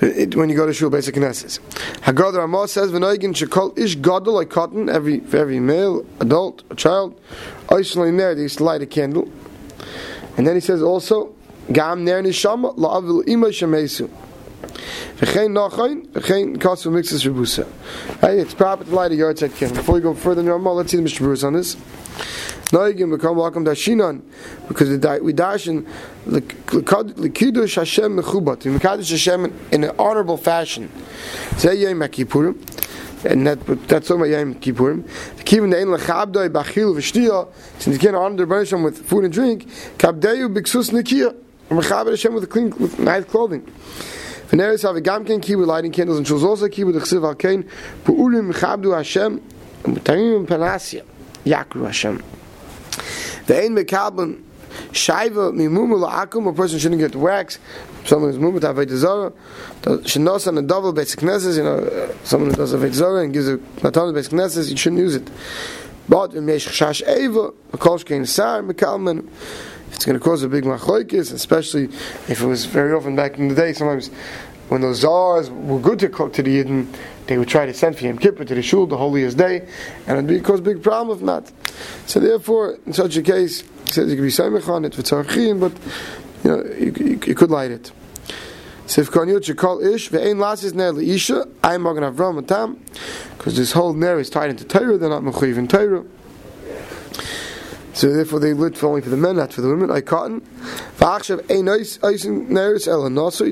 It, 0.00 0.34
when 0.34 0.48
you 0.48 0.56
go 0.56 0.66
to 0.66 0.72
shul, 0.72 0.90
basic 0.90 1.14
knesses. 1.14 1.60
Haggadah 2.00 2.38
Ramah 2.38 2.68
says, 2.68 2.90
"V'noigin 2.90 3.34
shekol 3.34 3.78
ish 3.78 3.96
gadol 3.96 4.34
like 4.34 4.48
cotton 4.48 4.88
every 4.88 5.22
every 5.32 5.60
male, 5.60 6.06
adult, 6.20 6.62
a 6.70 6.74
child. 6.74 7.20
Oishloi 7.68 8.16
there, 8.16 8.34
they 8.34 8.42
used 8.42 8.58
to 8.58 8.64
light 8.64 8.80
a 8.80 8.86
candle." 8.86 9.28
And 10.36 10.46
then 10.46 10.54
he 10.54 10.60
says 10.60 10.82
also, 10.82 11.34
Gam 11.72 12.04
ner 12.04 12.22
nishama 12.22 12.76
la'avil 12.76 13.26
ima 13.26 13.46
shemesu. 13.46 14.08
V'chein 15.16 15.52
nachayin, 15.52 16.06
v'chein 16.08 16.56
kasu 16.58 16.92
mixes 16.92 17.24
rebusa. 17.24 17.66
Hey, 18.20 18.40
it's 18.40 18.54
proper 18.54 18.84
to 18.84 18.94
light 18.94 19.12
a 19.12 19.14
yard 19.14 19.38
set. 19.38 19.50
Before 19.58 19.94
we 19.94 20.00
go 20.00 20.14
further 20.14 20.42
in 20.42 20.48
Ramah, 20.48 20.72
let's 20.72 20.90
see 20.90 20.98
the. 20.98 21.14
Bruce 21.18 21.44
on 21.44 21.54
this. 21.54 21.76
Noigim 22.70 23.10
become 23.10 23.36
welcome 23.36 23.64
dashinan 23.64 24.22
because 24.66 24.88
we 25.20 25.32
dash 25.32 25.68
in 25.68 25.86
l'kiddush 26.26 27.76
Hashem 27.76 28.16
mechubat. 28.16 28.64
We 28.64 28.72
mekadosh 28.76 29.10
Hashem 29.10 29.44
in 29.70 29.84
an 29.84 29.94
honorable 29.98 30.36
fashion. 30.36 30.90
Zeh 31.52 31.78
yom 31.78 32.00
Kippurim 32.00 32.58
and 33.24 33.46
that 33.46 33.88
that's 33.88 34.10
what 34.10 34.28
Yom 34.28 34.54
Kippurim. 34.56 35.02
Kivin 35.44 35.70
the 35.70 35.78
ein 35.78 35.88
lechabdoi 35.88 36.48
bachil 36.48 36.94
v'shtiya, 36.94 37.48
since 37.78 37.94
you 37.94 37.98
can't 37.98 38.16
honor 38.16 38.36
the 38.36 38.44
Rebbeinu 38.44 38.84
with 38.84 39.06
food 39.06 39.24
and 39.24 39.32
drink, 39.32 39.66
kabdeyu 39.98 40.54
biksus 40.54 40.90
nikia, 40.90 41.34
and 41.70 41.80
mechaber 41.80 42.10
Hashem 42.10 42.34
with 42.34 42.48
clean, 42.50 42.70
with 42.78 42.98
nice 42.98 43.24
clothing. 43.24 43.62
V'neres 44.48 44.82
have 44.82 44.96
a 44.96 45.00
gamken 45.00 45.40
kibbur 45.40 45.66
lighting 45.66 45.92
candles 45.92 46.18
and 46.18 46.26
shows 46.26 46.44
also 46.44 46.68
kibbur 46.68 46.92
the 46.92 47.00
chsiv 47.00 47.24
al 47.24 47.34
kain 47.34 47.68
pu'ulim 48.04 48.52
mechabdu 48.52 48.96
Hashem 48.96 49.40
mutarim 49.82 50.46
panasya 50.46 51.04
yakru 51.44 51.86
Hashem. 51.86 52.22
The 53.46 53.62
ein 53.62 53.74
mekabel 53.74 54.42
Shaiva 54.90 55.52
mimumu 55.52 56.04
la'akum, 56.04 56.48
a 56.48 56.52
person 56.52 56.78
shouldn't 56.78 57.00
get 57.00 57.14
wax. 57.14 57.58
Someone 58.04 58.32
who's 58.32 58.40
mumu 58.40 58.60
to 58.60 58.96
Zara. 58.96 59.32
Shenos 59.82 60.46
on 60.46 60.58
a 60.58 60.62
double 60.62 60.92
basic 60.92 61.20
knesses, 61.20 61.56
you 61.56 61.64
know, 61.64 61.78
uh, 61.78 62.14
someone 62.24 62.50
who 62.50 62.56
does 62.56 62.72
a 62.72 62.92
Zara 62.92 63.22
and 63.22 63.32
gives 63.32 63.48
a 63.48 63.58
matan 63.82 64.12
basic 64.12 64.32
knesses, 64.32 64.70
you 64.70 64.76
shouldn't 64.76 65.00
use 65.00 65.16
it. 65.16 65.30
But 66.08 66.32
um, 66.32 66.38
in 66.38 66.46
Mesh 66.46 66.66
Chash 66.66 67.00
Eva, 67.08 67.52
a 67.72 67.78
Kolshkein 67.78 68.26
Sar, 68.26 68.62
Mekalman, 68.62 69.28
it's 69.92 70.04
going 70.04 70.18
to 70.18 70.22
cause 70.22 70.42
a 70.42 70.48
big 70.48 70.64
machlokes, 70.64 71.32
especially 71.32 71.84
if 72.28 72.42
it 72.42 72.46
was 72.46 72.66
very 72.66 72.92
often 72.92 73.16
back 73.16 73.38
in 73.38 73.48
the 73.48 73.54
day, 73.54 73.72
sometimes 73.72 74.08
when 74.68 74.80
those 74.80 75.00
czars 75.00 75.50
were 75.50 75.78
good 75.78 75.98
to 76.00 76.08
cook 76.08 76.32
to 76.34 76.42
the 76.42 76.62
Yidden, 76.62 76.86
they 77.26 77.38
would 77.38 77.48
try 77.48 77.64
to 77.64 77.72
send 77.72 77.96
for 77.96 78.04
Yom 78.04 78.18
Kippur 78.18 78.44
to 78.44 78.54
the 78.54 78.62
shul, 78.62 78.86
the 78.86 78.96
holiest 78.96 79.38
day, 79.38 79.66
and 80.06 80.30
it 80.30 80.34
would 80.34 80.44
cause 80.44 80.60
big 80.60 80.82
problem 80.82 81.16
if 81.16 81.22
not. 81.22 81.50
So 82.06 82.20
therefore, 82.20 82.78
in 82.86 82.92
such 82.92 83.16
a 83.16 83.22
case, 83.22 83.62
says 83.86 84.10
you 84.10 84.16
could 84.16 84.22
be 84.22 84.28
samech 84.28 84.68
on 84.68 84.84
it 84.84 85.60
but 85.60 85.72
you 86.44 86.50
know 86.50 86.64
you, 86.74 87.18
you, 87.26 87.34
could 87.34 87.50
light 87.50 87.70
it. 87.70 87.90
Because 88.86 89.08
this 93.56 93.72
whole 93.72 93.94
Ner 93.94 94.18
is 94.18 94.30
tied 94.30 94.50
into 94.50 94.64
Torah 94.64 94.98
they're 94.98 95.08
not 95.08 95.22
Mechuyiv 95.22 95.56
in 95.56 95.66
Torah. 95.66 96.04
So 97.94 98.12
therefore 98.12 98.40
they 98.40 98.52
lit 98.52 98.76
for 98.76 98.88
only 98.88 99.00
for 99.00 99.08
the 99.08 99.16
men 99.16 99.36
not 99.36 99.52
for 99.52 99.62
the 99.62 99.68
women. 99.68 99.90
I 99.90 100.02
cotton 100.02 100.42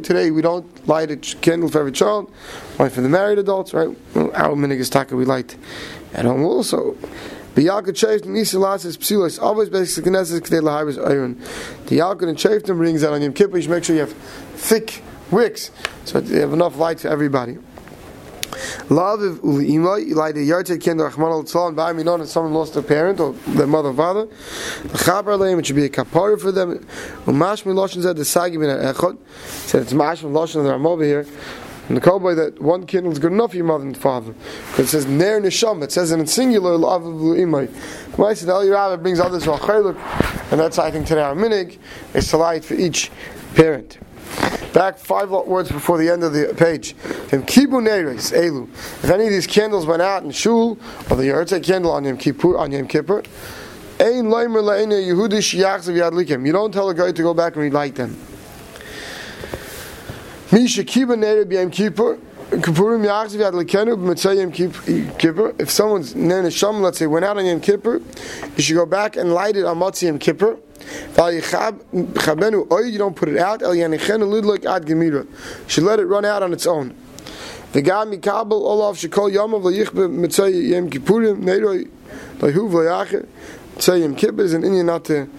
today 0.01 0.31
we 0.31 0.43
don't 0.43 0.89
light 0.89 1.11
a 1.11 1.17
candle 1.17 1.71
for 1.71 1.79
every 1.79 1.93
child 1.93 2.31
only 2.79 2.91
for 2.91 3.01
the 3.01 3.09
married 3.09 3.39
adults 3.39 3.73
right? 3.73 3.89
Our 4.17 4.55
minig 4.55 4.79
is 4.79 4.91
taka 4.91 5.17
we 5.17 5.25
light 5.25 5.57
at 6.13 6.25
home 6.25 6.43
also 6.43 6.97
the 7.55 7.67
Yalkut 7.67 7.95
Shayf 7.95 8.25
Nisa 8.25 8.59
Lasses 8.59 8.97
Psilos 8.97 9.41
always 9.41 9.69
basic 9.69 10.05
Knesset 10.05 10.41
Kdei 10.41 10.63
Lahabis 10.63 10.99
Iron. 11.07 11.39
The 11.87 11.99
Yalkut 11.99 12.29
and 12.29 12.39
Shayftim 12.39 12.77
brings 12.77 13.05
out 13.05 13.13
on 13.13 13.23
Yom 13.23 13.33
Kippur. 13.33 13.57
You 13.57 13.63
should 13.63 13.71
make 13.71 13.85
sure 13.85 13.95
you 13.95 14.01
have 14.01 14.13
thick 14.13 15.03
wicks 15.31 15.71
so 16.05 16.21
you 16.21 16.41
have 16.41 16.53
enough 16.53 16.77
light 16.79 17.01
for 17.01 17.09
everybody. 17.09 17.59
Love 18.89 19.21
uli 19.43 19.71
imay, 19.71 20.07
you 20.07 20.15
light 20.15 20.37
a 20.37 20.43
yard 20.43 20.67
candle 20.81 21.07
Rahman 21.07 21.29
al 21.29 21.89
and 21.89 21.97
me 21.97 22.05
known 22.05 22.21
if 22.21 22.29
someone 22.29 22.53
lost 22.53 22.77
a 22.77 22.83
parent 22.83 23.21
or 23.21 23.33
their 23.33 23.67
mother 23.67 23.89
or 23.91 23.95
father. 23.95 24.27
The 24.27 24.99
Chabar 24.99 25.39
Leim, 25.39 25.59
it 25.59 25.67
should 25.67 25.77
be 25.77 25.85
a 25.85 25.89
kapara 25.89 26.41
for 26.41 26.53
them. 26.53 26.79
Umash 27.25 27.65
mi 27.65 27.73
Loshen 27.73 28.03
said 28.03 28.17
the 28.17 28.25
Sagi 28.25 28.59
min 28.59 28.69
Echot. 28.69 29.19
Said 29.67 29.83
it's 29.83 29.93
Mash 29.93 30.23
mi 30.23 30.31
Loshen 30.31 30.65
that 30.65 30.75
I'm 30.75 30.87
over 30.87 31.05
here. 31.05 31.27
And 31.93 32.01
the 32.01 32.07
cowboy 32.11 32.35
that 32.37 32.59
one 32.59 32.87
candle 32.87 33.13
is 33.13 33.19
good 33.19 33.33
enough 33.33 33.51
for 33.51 33.59
your 33.59 33.67
mother 33.67 33.85
and 33.85 33.95
father. 33.95 34.33
Because 34.71 34.87
it 34.87 34.89
says 34.89 35.05
Ner 35.05 35.43
Nisham, 35.43 35.83
it 35.83 35.93
says 35.93 36.11
in 36.11 36.27
singular, 36.27 36.75
Love 36.79 37.03
Imai. 37.03 37.69
Why 38.17 38.33
said 38.33 38.49
El 38.49 38.65
Yerabah 38.65 39.03
brings 39.03 39.21
others 39.21 39.43
to 39.43 39.53
and 39.53 40.59
that's 40.59 40.79
I 40.79 40.91
think 40.91 41.07
today 41.07 41.21
our 41.21 41.35
minig, 41.35 41.77
is 42.15 42.29
to 42.29 42.39
light 42.39 42.65
for 42.65 42.73
each 42.73 43.11
parent. 43.55 43.99
Back 44.73 44.97
five 44.97 45.29
words 45.29 45.71
before 45.71 45.99
the 45.99 46.09
end 46.09 46.25
of 46.25 46.33
the 46.33 46.55
page. 46.57 46.97
elu. 47.31 48.69
If 48.73 49.11
any 49.11 49.25
of 49.25 49.31
these 49.31 49.47
candles 49.47 49.85
went 49.85 50.01
out 50.01 50.23
in 50.23 50.31
shul, 50.31 50.79
or 51.11 51.17
the 51.17 51.25
Yertzeh 51.25 51.63
candle 51.63 51.91
on 51.91 52.05
Yom 52.05 52.17
Kippur, 52.17 52.57
on 52.57 52.73
Yom 52.73 52.89
Kippur, 52.89 53.23
ein 54.01 54.31
leimer 54.31 54.63
leine 54.63 54.95
yehudish 54.95 55.61
yachzav 55.61 55.95
yadlikem. 55.95 56.47
you 56.47 56.53
don't 56.53 56.73
tell 56.73 56.89
a 56.89 56.95
guy 56.95 57.13
to 57.13 57.23
go 57.23 57.35
back 57.35 57.55
and 57.55 57.63
relight 57.63 57.97
them. 57.97 58.17
Misha. 60.53 60.83
If 60.83 60.91
someone's 65.71 66.15
Ner 66.15 66.43
Nesham, 66.43 66.83
let's 66.83 66.99
say, 66.99 67.07
went 67.07 67.25
out 67.25 67.39
on 67.39 67.47
Yom 67.47 67.61
Kippur, 67.61 68.03
you 68.55 68.63
should 68.63 68.77
go 68.77 68.85
back 68.85 69.17
and 69.17 69.33
light 69.33 69.57
it 69.57 69.65
on 69.65 69.79
Matzah 69.79 70.03
Yom 70.03 70.19
Kippur. 70.19 70.59
You 72.85 72.99
don't 72.99 73.17
put 73.17 73.31
it 73.31 73.39
out. 73.39 73.61
Gemira. 73.61 75.25
You 75.25 75.29
should 75.69 75.85
let 75.85 76.01
it 76.01 76.05
run 76.05 76.27
out 76.27 76.43
on 76.43 76.53
its 76.53 76.67
own. 76.67 76.95
The 77.73 77.81
guy 77.81 78.05
Mikabel 78.05 78.53
Olav 78.53 78.97
Shekol 78.97 79.33
Yamav 79.33 79.63
Layichbe 79.63 80.11
Mitzay 80.11 80.69
Yom 80.69 80.91
Yom 84.03 84.15
Kippur 84.17 84.43
is 84.43 84.53
an 84.53 84.65
Indian 84.65 84.85
not 84.85 85.07
to 85.07 85.31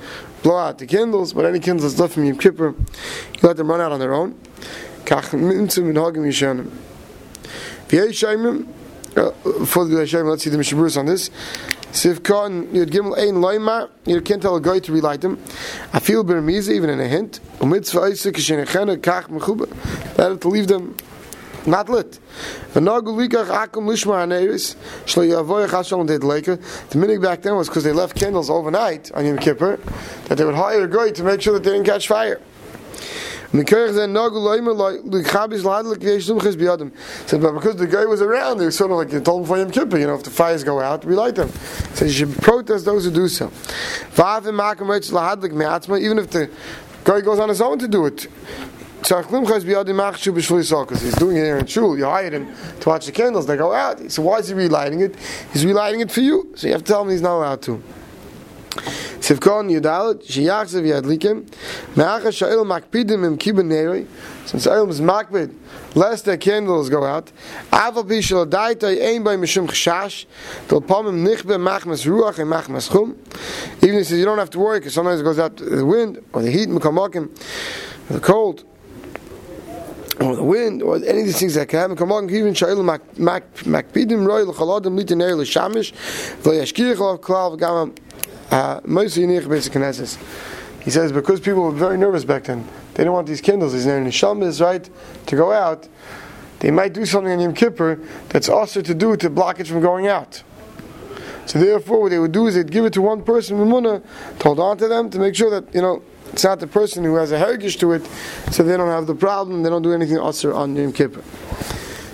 blow 0.42 0.58
out 0.58 0.80
the 0.80 0.88
candles, 0.88 1.34
but 1.34 1.46
any 1.46 1.60
candles 1.60 2.00
left 2.00 2.16
from 2.16 2.26
Yom 2.26 2.40
Kippur, 2.40 2.70
you 2.70 2.86
let 3.44 3.58
them 3.58 3.70
run 3.70 3.80
out 3.80 3.92
on 3.92 4.00
their 4.00 4.16
own. 4.16 4.34
Kach 5.06 5.24
for 9.68 9.86
the 9.86 9.96
shaimim, 9.96 10.30
let's 10.30 10.44
see 10.44 10.50
the 10.50 10.58
Mishaburus 10.58 10.98
on 10.98 11.06
this. 11.06 11.30
Sivkon, 11.92 12.74
ein 12.74 13.90
you 14.06 14.22
can't 14.22 14.42
tell 14.42 14.56
a 14.56 14.62
guy 14.62 14.80
to 14.80 14.92
relight 14.92 15.22
them. 15.22 15.40
I 15.94 16.00
feel 16.00 16.24
bermiza, 16.24 16.74
even 16.74 16.90
in 16.90 17.00
a 17.00 17.08
hint. 17.08 17.40
Kach. 17.60 20.18
Better 20.18 20.38
to 20.38 20.48
leave 20.48 20.68
them 20.68 20.96
not 21.66 21.90
lit. 21.90 22.20
Akum 22.74 23.88
lishma 23.88 24.28
did. 26.08 26.22
The 26.22 26.98
minig 26.98 27.22
back 27.22 27.42
then 27.42 27.56
was 27.56 27.70
because 27.70 27.84
they 27.84 27.92
left 27.92 28.16
candles 28.16 28.50
overnight 28.50 29.12
on 29.14 29.26
Yom 29.26 29.38
Kippur, 29.38 29.80
that 30.26 30.38
they 30.38 30.46
would 30.46 30.56
hire 30.56 30.84
a 30.84 30.88
guy 30.88 31.12
to 31.12 31.24
make 31.24 31.42
sure 31.42 31.54
that 31.54 31.64
they 31.64 31.72
didn't 31.72 31.86
catch 31.86 32.08
fire. 32.08 32.42
Said, 37.28 37.42
but 37.42 37.54
because 37.54 37.76
the 37.76 37.86
guy 37.86 38.06
was 38.06 38.20
around, 38.24 38.58
they 38.58 38.72
sort 38.72 38.90
of 38.90 38.98
like, 38.98 39.12
you 39.12 39.20
told 39.20 39.42
him 39.42 39.48
for 39.48 39.58
Yom 39.60 39.70
Kippur, 39.70 40.00
you 40.00 40.08
know, 40.08 40.16
if 40.16 40.24
the 40.24 40.32
fires 40.32 40.64
go 40.64 40.80
out, 40.80 41.06
we 41.06 41.14
light 41.14 41.36
them. 41.36 41.50
So 41.94 42.06
you 42.06 42.12
should 42.12 42.36
protest 42.42 42.86
those 42.86 43.06
who 43.06 43.12
do 43.12 43.28
so. 43.28 43.52
Even 44.16 44.58
if 46.18 46.32
the 46.32 46.50
guy 47.04 47.22
goes 47.22 47.38
on 47.38 47.50
his 47.50 47.62
own 47.62 47.78
to 47.78 47.88
do 47.88 48.08
it. 48.08 48.28
He's 51.02 51.16
doing 51.16 51.38
it 51.38 51.44
here 51.44 51.58
in 51.58 51.66
Shul. 51.68 51.98
You 51.98 52.06
hired 52.06 52.34
him 52.34 52.48
to 52.80 52.90
watch 52.90 53.06
the 53.06 53.12
candles, 53.12 53.46
they 53.46 53.58
go 53.58 53.74
out. 53.74 54.10
So 54.10 54.24
why 54.24 54.38
is 54.40 54.48
he 54.48 54.54
relighting 54.56 55.02
it? 55.02 55.16
He's 55.52 55.66
relighting 55.66 56.00
it 56.00 56.10
for 56.10 56.22
you. 56.22 56.54
So 56.56 56.68
you 56.68 56.74
have 56.74 56.84
to 56.84 56.92
tell 56.92 57.04
him 57.04 57.10
he's 57.10 57.22
not 57.22 57.36
allowed 57.38 57.62
to. 57.64 57.84
Sivkon 59.24 59.72
Yudalit, 59.72 60.22
Shiyachzev 60.26 60.84
Yadlikim, 60.84 61.50
Me'acha 61.96 62.28
Sha'il 62.28 62.66
Makpidim 62.66 63.24
Im 63.24 63.38
Kibbun 63.38 63.68
Neroi, 63.68 64.06
since 64.46 64.68
Eilim 64.68 64.90
is 64.90 65.00
Makpid, 65.00 65.56
lest 65.96 66.26
their 66.26 66.36
candles 66.36 66.90
go 66.90 67.06
out, 67.06 67.32
Aval 67.72 68.04
Pishal 68.04 68.46
Daita 68.46 68.90
Ein 68.90 69.24
Bay 69.24 69.38
Mishum 69.38 69.66
Chashash, 69.70 70.26
Del 70.68 70.82
Pomim 70.82 71.26
Nichbe 71.26 71.56
Machmas 71.56 72.06
Ruach 72.06 72.38
and 72.40 72.52
Machmas 72.52 72.92
Chum, 72.92 73.16
even 73.78 74.00
he 74.00 74.04
says 74.04 74.20
you 74.20 74.26
don't 74.26 74.40
have 74.40 74.50
to 74.50 74.60
worry, 74.60 74.80
because 74.80 74.94
sometimes 74.94 75.22
it 75.22 75.24
goes 75.24 75.40
out 75.40 75.56
the 75.56 75.86
wind, 75.86 76.22
or 76.34 76.42
the 76.42 76.52
heat, 76.52 76.68
Mekamakim, 76.68 77.30
the 78.10 78.20
cold, 78.20 78.66
or 80.20 80.36
the 80.36 80.44
wind, 80.44 80.84
or 80.84 80.98
any 80.98 81.22
of 81.22 81.28
these 81.28 81.40
things 81.40 81.54
that 81.54 81.70
can 81.70 81.80
happen. 81.80 81.96
Come 81.96 82.12
on, 82.12 82.30
even 82.30 82.54
Sha'il 82.54 82.84
Makpidim 83.16 84.28
Roy 84.28 84.44
L'chaladim 84.44 85.00
Litin 85.00 85.20
Ner 85.20 85.34
L'Shamish, 85.38 85.94
V'yashkirich 86.42 87.00
L'Klav 87.00 87.58
Gamam, 87.58 87.98
uh, 88.52 88.82
Knesses. 88.82 90.18
He 90.84 90.92
says 90.92 91.12
because 91.12 91.40
people 91.40 91.64
were 91.64 91.72
very 91.72 91.98
nervous 91.98 92.26
back 92.26 92.44
then. 92.44 92.68
They 92.94 93.04
didn't 93.04 93.14
want 93.14 93.28
these 93.28 93.42
candles. 93.42 93.74
These 93.74 93.86
neshamas, 93.86 94.62
right, 94.62 94.88
to 95.28 95.36
go 95.36 95.52
out. 95.52 95.88
They 96.60 96.72
might 96.72 96.94
do 96.94 97.06
something 97.06 97.32
on 97.32 97.40
Yom 97.40 97.54
Kippur 97.54 98.00
that's 98.30 98.50
also 98.50 98.82
to 98.82 98.94
do 98.94 99.16
to 99.18 99.30
block 99.30 99.60
it 99.60 99.68
from 99.68 99.82
going 99.82 100.08
out. 100.08 100.44
So 101.46 101.60
therefore, 101.60 102.02
what 102.02 102.10
they 102.10 102.20
would 102.20 102.32
do 102.32 102.48
is 102.48 102.56
they'd 102.56 102.72
give 102.72 102.86
it 102.86 102.94
to 102.94 103.02
one 103.02 103.22
person, 103.24 103.58
Mumuna, 103.58 104.02
to 104.40 104.44
hold 104.44 104.60
on 104.60 104.78
to 104.78 104.88
them 104.88 105.10
to 105.10 105.20
make 105.20 105.36
sure 105.36 105.50
that 105.50 105.74
you 105.74 105.82
know 105.82 106.02
it's 106.32 106.44
not 106.44 106.60
the 106.60 106.68
person 106.68 107.04
who 107.04 107.16
has 107.16 107.32
a 107.32 107.38
heritage 107.38 107.78
to 107.80 107.92
it, 107.92 108.06
so 108.52 108.64
they 108.64 108.78
don't 108.78 108.90
have 108.90 109.08
the 109.08 109.16
problem. 109.16 109.64
They 109.64 109.70
don't 109.70 109.82
do 109.82 109.94
anything 109.94 110.18
also 110.18 110.54
on 110.56 110.76
Yom 110.76 110.94
Kippur. 110.94 111.22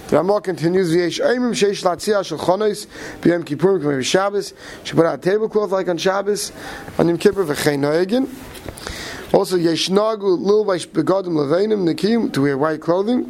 The 0.10 0.16
Ramah 0.16 0.42
continues, 0.42 0.92
V'yesh 0.92 1.24
oimim 1.24 1.52
sheish 1.52 1.84
latzia 1.84 2.26
shel 2.26 2.40
chonos 2.40 2.88
b'yom 3.22 3.44
kippurim 3.44 3.80
k'mei 3.80 4.04
Shabbos. 4.04 4.56
She 4.84 4.96
put 4.96 5.06
out 5.06 5.20
a 5.20 5.22
tablecloth 5.22 5.70
like 5.70 5.88
on 5.88 6.00
Shabbos 6.00 6.52
on 6.98 7.10
Yom 7.10 7.20
Kippur 7.20 7.46
v'chein 7.46 7.82
noegin. 7.82 8.28
Also, 9.36 9.56
yeshnagu 9.56 10.40
lilvaish 10.40 10.88
begadim 10.88 11.34
levenim 11.34 11.88
nekim 11.88 12.34
to 12.34 12.42
wear 12.42 12.58
white 12.58 12.82
clothing. 12.82 13.24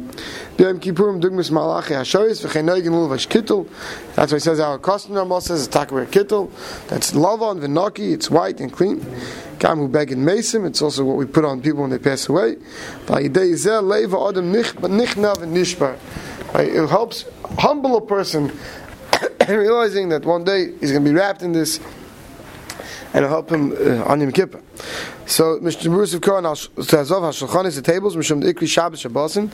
B'yom 0.56 0.80
kippurim 0.80 1.20
dugmas 1.20 1.50
malachi 1.50 1.92
hashoyis 1.92 2.46
v'chein 2.46 2.64
noegin 2.64 2.92
lilvaish 2.92 3.28
kittel. 3.28 3.68
That's 4.14 4.32
why 4.32 4.38
says 4.38 4.58
our 4.58 4.78
custom 4.78 5.16
Ramah 5.16 5.42
says 5.42 5.66
it's 5.66 5.76
takwer 5.76 6.06
kittel. 6.06 6.50
That's 6.88 7.12
lavan 7.12 7.60
v'naki. 7.60 8.14
It's 8.14 8.30
white 8.30 8.58
and 8.58 8.72
clean. 8.72 9.00
Gamu 9.58 9.92
begin 9.92 10.20
mesim. 10.20 10.66
It's 10.66 10.80
also 10.80 11.04
what 11.04 11.18
we 11.18 11.26
put 11.26 11.44
on 11.44 11.60
people 11.60 11.82
when 11.82 11.90
they 11.90 11.98
pass 11.98 12.26
away. 12.30 12.56
V'ayidei 13.04 13.52
zeh 13.52 13.82
leiva 13.82 14.16
adam 14.30 14.50
nichna 14.50 16.29
v'nishbar. 16.52 16.84
It 16.84 16.88
helps 16.88 17.24
humble 17.58 17.96
a 17.96 18.00
person 18.00 18.52
realizing 19.48 20.08
that 20.10 20.24
one 20.24 20.44
day 20.44 20.72
he's 20.80 20.92
going 20.92 21.04
to 21.04 21.10
be 21.10 21.14
wrapped 21.14 21.42
in 21.42 21.52
this 21.52 21.80
and 23.12 23.24
help 23.24 23.50
him 23.50 23.72
uh, 23.72 24.04
on 24.04 24.20
Yom 24.20 24.32
Kippur. 24.32 24.60
So, 25.26 25.58
Mr. 25.60 25.84
Bruce 25.84 26.14
of 26.14 26.20
Kohen, 26.20 26.44
Tazov 26.44 27.22
HaShulchan 27.22 27.66
is 27.66 27.76
the 27.76 27.82
tables, 27.82 28.16
Mishum 28.16 28.42
Ikri 28.42 28.68
Shabbos 28.68 29.02
Shabbosin. 29.02 29.50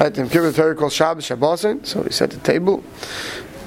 Right, 0.00 0.16
Yom 0.16 0.28
Kippur, 0.28 0.50
the 0.50 0.52
Torah 0.52 0.74
calls 0.74 0.94
Shabbos 0.94 1.28
Shabbosin. 1.28 1.84
So, 1.86 2.02
he 2.02 2.10
set 2.10 2.30
the 2.30 2.40
table 2.40 2.82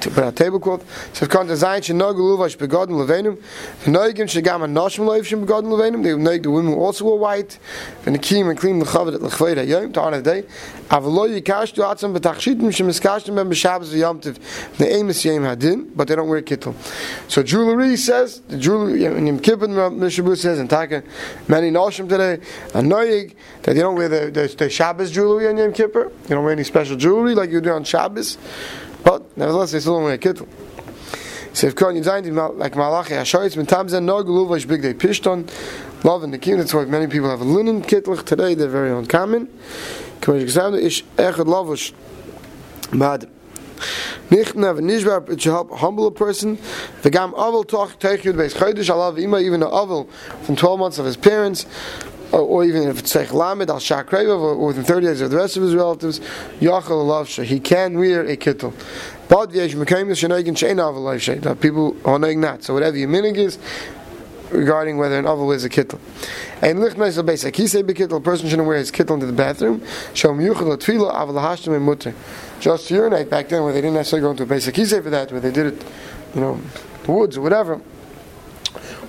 to 0.00 0.10
put 0.10 0.24
a 0.24 0.32
tablecloth. 0.32 0.84
So 1.14 1.24
if 1.24 1.30
konnte 1.30 1.56
sein, 1.56 1.82
she 1.82 1.92
nog 1.92 2.16
luvash 2.16 2.56
begotten 2.56 2.94
levenum. 2.94 3.40
The 3.84 3.90
noigim 3.90 4.28
she 4.28 4.42
gam 4.42 4.62
a 4.62 4.66
noshim 4.66 5.04
loiv 5.06 5.24
shem 5.24 5.40
begotten 5.40 5.70
levenum. 5.70 6.02
They 6.02 6.10
noig 6.10 6.42
the 6.42 6.50
women 6.50 6.74
also 6.74 7.04
were 7.04 7.16
white. 7.16 7.58
When 8.04 8.14
the 8.14 8.18
kim 8.18 8.48
and 8.48 8.58
clean 8.58 8.78
the 8.78 8.86
chavet 8.86 9.14
at 9.14 9.20
lechvei 9.20 9.54
da 9.54 9.62
yom 9.62 9.92
to 9.92 10.00
honor 10.00 10.20
the 10.20 10.42
day. 10.42 10.48
Avalo 10.88 11.28
yikash 11.28 11.74
tu 11.74 11.82
atzam 11.82 12.16
betachshitim 12.16 12.72
shem 12.72 12.88
eskashtim 12.88 13.34
ben 13.34 13.50
b'shabbos 13.50 13.92
v'yomtiv. 13.92 14.38
The 14.78 14.84
emes 14.84 15.24
yom 15.24 15.42
hadin, 15.44 15.90
but 15.94 16.08
they 16.08 16.16
don't 16.16 16.28
wear 16.28 16.42
kittel. 16.42 16.74
So 17.28 17.42
jewelry 17.42 17.96
says, 17.96 18.40
the 18.40 18.58
jewelry, 18.58 19.04
in 19.04 19.26
Yom 19.26 19.38
Kippur, 19.40 19.68
Mishabu 19.68 20.36
says, 20.36 20.58
in 20.58 20.68
Taka, 20.68 21.02
many 21.46 21.70
noshim 21.70 22.08
today, 22.08 22.34
a 22.74 22.82
noig, 22.82 23.34
that 23.62 23.74
they 23.74 23.80
don't 23.80 23.96
wear 23.96 24.08
the, 24.08 24.30
the, 24.30 24.54
the 24.56 24.70
Shabbos 24.70 25.10
jewelry 25.10 25.48
on 25.48 25.56
Yom 25.56 25.72
Kippur. 25.72 26.10
They 26.24 26.34
don't 26.34 26.44
wear 26.44 26.52
any 26.52 26.64
special 26.64 26.96
jewelry 26.96 27.34
like 27.34 27.50
you 27.50 27.60
do 27.60 27.70
on 27.70 27.84
Shabbos. 27.84 28.38
Nevertheless, 29.38 29.70
they 29.70 29.78
still 29.78 29.94
don't 29.94 30.02
wear 30.02 30.14
a. 30.14 30.46
So 31.52 31.68
if 31.68 31.76
Kohen 31.76 31.94
Yizayim, 31.94 32.58
like 32.58 32.74
Malachi 32.74 33.14
Hashoyitz, 33.14 33.56
when 33.56 33.66
Tamzen 33.66 34.02
no 34.02 34.24
guluvash 34.24 34.66
big 34.66 34.82
day 34.82 34.94
pishton, 34.94 35.48
love 36.04 36.24
and 36.24 36.42
king. 36.42 36.58
That's 36.58 36.74
why 36.74 36.84
many 36.86 37.06
people 37.06 37.30
have 37.30 37.40
a 37.40 37.44
linen 37.44 37.82
kittel 37.82 38.22
today. 38.24 38.54
They're 38.54 38.68
very 38.68 38.90
uncommon. 38.90 39.48
Kohen 40.20 40.44
Yizayim 40.44 40.82
ish 40.82 41.04
echad 41.16 41.46
lavash 41.46 41.92
bad. 42.98 43.30
Nichna 44.28 44.76
v'nishbar, 44.76 45.30
it 45.30 45.40
should 45.40 45.52
help 45.52 45.70
humble 45.70 46.08
a 46.08 46.10
person. 46.10 46.56
V'gam 47.02 47.32
aval 47.34 47.66
toch 47.66 47.96
teichud 48.00 48.34
beis 48.34 48.56
chodesh, 48.56 48.90
alav 48.90 49.20
ima, 49.20 49.38
even 49.38 49.60
the 49.60 49.68
aval 49.68 50.10
from 50.42 50.56
12 50.56 50.80
months 50.80 50.98
of 50.98 51.06
his 51.06 51.16
parents, 51.16 51.64
or, 52.32 52.40
or 52.40 52.64
even 52.64 52.82
if 52.88 52.98
it's 52.98 53.14
Seich 53.14 53.32
Lamed 53.32 53.70
al 53.70 53.78
Shakrev, 53.78 54.28
or 54.28 54.66
within 54.66 54.84
30 54.84 55.06
days 55.06 55.20
of 55.20 55.30
the 55.30 55.36
rest 55.36 55.56
of 55.56 55.62
his 55.62 55.74
relatives, 55.74 56.20
Yachal 56.60 57.04
Alavsha, 57.04 57.44
he 57.44 57.60
can 57.60 57.98
wear 57.98 58.26
a 58.26 58.36
kittel. 58.36 58.72
But 59.28 59.50
v'yesh 59.50 59.74
mekayim 59.74 60.10
shenegin 60.10 60.54
shein 60.54 60.76
aval 60.76 61.04
leishay, 61.04 61.40
that 61.42 61.60
people 61.60 61.96
are 62.04 62.18
knowing 62.18 62.40
that. 62.42 62.64
So 62.64 62.74
whatever 62.74 62.96
your 62.96 63.08
minig 63.08 63.36
is, 63.36 63.58
regarding 64.50 64.98
whether 64.98 65.18
an 65.18 65.24
aval 65.24 65.46
wears 65.46 65.64
a 65.64 65.68
kittel. 65.68 65.98
And 66.62 66.78
lichmeis 66.78 67.16
al 67.16 67.24
beisak, 67.24 67.56
he 67.56 67.66
say 67.66 67.82
bekittel, 67.82 68.16
a 68.16 68.20
person 68.20 68.48
shouldn't 68.48 68.68
wear 68.68 68.78
his 68.78 68.90
kittel 68.90 69.14
into 69.14 69.26
the 69.26 69.32
bathroom, 69.32 69.80
shom 70.12 70.38
yuchel 70.38 70.76
tefillah 70.76 71.14
aval 71.14 71.40
hashtem 71.42 71.74
and 71.74 71.84
mutter. 71.84 72.14
Just 72.60 72.90
urinate 72.90 73.30
back 73.30 73.48
then, 73.48 73.62
where 73.62 73.72
they 73.72 73.80
didn't 73.80 73.94
necessarily 73.94 74.26
go 74.26 74.30
into 74.32 74.42
a 74.42 74.46
basic 74.46 74.76
he 74.76 74.84
say 74.84 75.00
for 75.00 75.10
that, 75.10 75.30
where 75.32 75.40
they 75.40 75.52
did 75.52 75.66
it, 75.66 75.84
you 76.34 76.40
know, 76.40 76.60
woods 77.06 77.38
or 77.38 77.40
whatever 77.40 77.80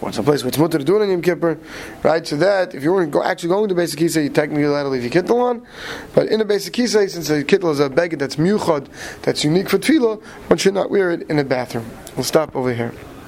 or 0.02 0.12
someplace 0.12 0.44
where 0.44 0.50
it's 0.50 0.58
mutter 0.58 0.78
to 0.78 0.84
do 0.84 0.98
it 0.98 1.02
on 1.02 1.10
Yom 1.10 1.22
Kippur, 1.22 1.58
right? 2.04 2.26
So 2.26 2.38
that 2.38 2.74
if 2.74 2.84
you 2.84 2.94
weren't 2.94 3.12
go, 3.12 3.24
actually 3.24 3.50
going 3.50 3.70
to 3.70 3.76
basic 3.76 4.00
kisa, 4.00 4.22
you 4.22 4.30
technically 4.30 4.64
allowed 4.64 4.84
to 4.84 4.90
leave 4.90 5.04
your 5.04 5.12
kittel 5.12 5.42
on. 5.42 5.66
But 6.14 6.28
in 6.28 6.42
a 6.42 6.46
basic 6.46 6.74
kisa, 6.74 7.08
since 7.10 7.28
the 7.28 7.44
kittel 7.44 7.72
is 7.72 7.80
a 7.80 7.90
beggar 7.90 8.18
that's 8.18 8.38
muchad, 8.38 8.90
that's 9.22 9.44
unique 9.44 9.70
for 9.70 9.78
tefillah, 9.78 10.22
one 10.24 10.58
should 10.58 10.74
not 10.74 10.90
wear 10.90 11.12
it 11.12 11.30
in 11.30 11.40
a 11.40 11.44
bathroom. 11.44 11.90
We'll 12.16 12.24
stop 12.24 12.56
over 12.56 12.74
here. 12.74 12.94